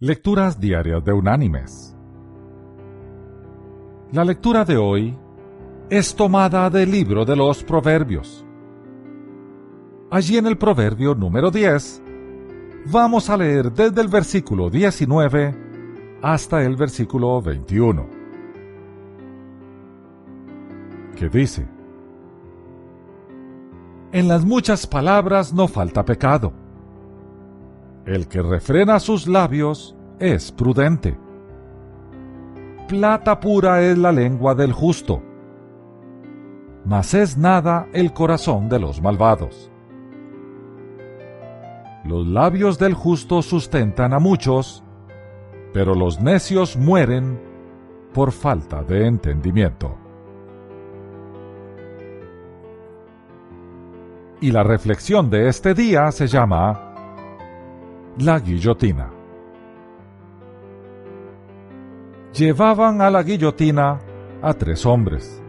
[0.00, 1.96] Lecturas Diarias de Unánimes.
[4.12, 5.18] La lectura de hoy
[5.90, 8.46] es tomada del libro de los Proverbios.
[10.08, 12.00] Allí en el Proverbio número 10
[12.92, 18.06] vamos a leer desde el versículo 19 hasta el versículo 21,
[21.16, 21.66] que dice,
[24.12, 26.67] En las muchas palabras no falta pecado
[28.08, 31.18] el que refrena sus labios es prudente.
[32.88, 35.22] Plata pura es la lengua del justo,
[36.86, 39.70] mas es nada el corazón de los malvados.
[42.04, 44.82] Los labios del justo sustentan a muchos,
[45.74, 47.38] pero los necios mueren
[48.14, 49.94] por falta de entendimiento.
[54.40, 56.87] Y la reflexión de este día se llama
[58.20, 59.10] la guillotina.
[62.32, 64.00] Llevaban a la guillotina
[64.42, 65.40] a tres hombres.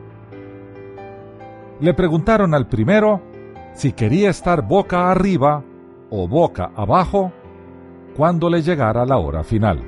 [1.79, 3.21] Le preguntaron al primero
[3.73, 5.63] si quería estar boca arriba
[6.11, 7.31] o boca abajo
[8.15, 9.79] cuando le llegara la hora final.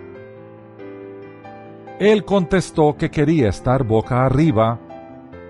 [2.00, 4.80] Él contestó que quería estar boca arriba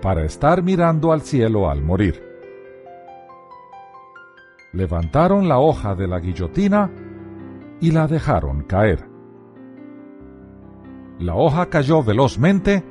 [0.02, 2.22] para estar mirando al cielo al morir.
[4.74, 6.90] Levantaron la hoja de la guillotina
[7.82, 9.04] y la dejaron caer.
[11.18, 12.84] La hoja cayó velozmente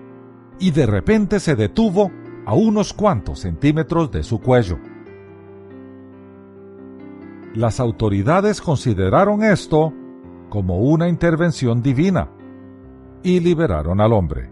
[0.59, 2.11] y de repente se detuvo
[2.45, 4.77] a unos cuantos centímetros de su cuello.
[7.55, 9.93] Las autoridades consideraron esto
[10.49, 12.29] como una intervención divina
[13.23, 14.51] y liberaron al hombre.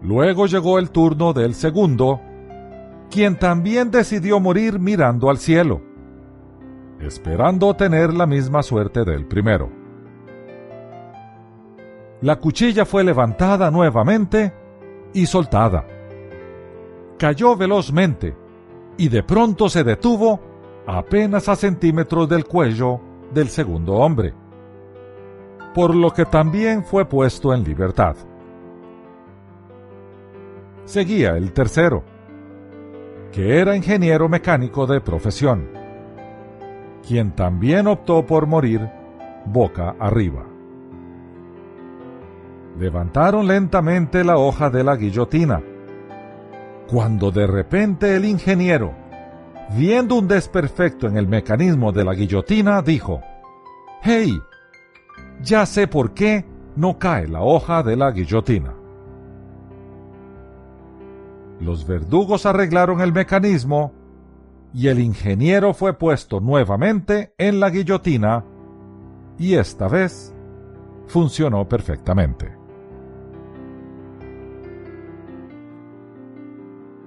[0.00, 2.20] Luego llegó el turno del segundo,
[3.10, 5.87] quien también decidió morir mirando al cielo
[7.00, 9.70] esperando tener la misma suerte del primero.
[12.20, 14.52] La cuchilla fue levantada nuevamente
[15.12, 15.86] y soltada.
[17.18, 18.36] Cayó velozmente
[18.96, 20.40] y de pronto se detuvo
[20.86, 23.00] apenas a centímetros del cuello
[23.32, 24.34] del segundo hombre,
[25.74, 28.16] por lo que también fue puesto en libertad.
[30.84, 32.02] Seguía el tercero,
[33.30, 35.77] que era ingeniero mecánico de profesión
[37.08, 38.86] quien también optó por morir
[39.46, 40.44] boca arriba.
[42.78, 45.62] Levantaron lentamente la hoja de la guillotina,
[46.86, 48.92] cuando de repente el ingeniero,
[49.74, 53.22] viendo un desperfecto en el mecanismo de la guillotina, dijo,
[54.02, 54.38] ¡Hey!
[55.42, 56.44] Ya sé por qué
[56.76, 58.74] no cae la hoja de la guillotina.
[61.58, 63.97] Los verdugos arreglaron el mecanismo
[64.74, 68.44] y el ingeniero fue puesto nuevamente en la guillotina
[69.38, 70.34] y esta vez
[71.06, 72.56] funcionó perfectamente.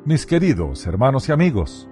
[0.06, 1.88] Mis queridos hermanos y amigos,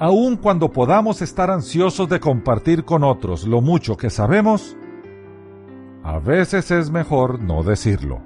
[0.00, 4.76] aun cuando podamos estar ansiosos de compartir con otros lo mucho que sabemos,
[6.02, 8.20] a veces es mejor no decirlo.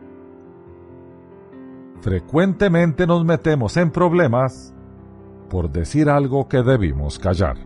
[2.00, 4.74] Frecuentemente nos metemos en problemas
[5.50, 7.58] por decir algo que debimos callar.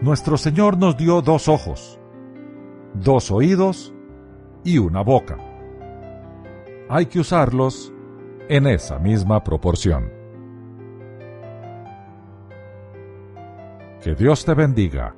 [0.00, 1.98] Nuestro Señor nos dio dos ojos,
[2.94, 3.92] dos oídos
[4.62, 5.36] y una boca.
[6.88, 7.92] Hay que usarlos
[8.48, 10.12] en esa misma proporción.
[14.00, 15.16] Que Dios te bendiga